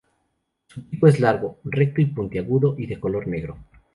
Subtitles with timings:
[0.65, 3.59] Su pico es largo, recto y puntiagudo y de color negro.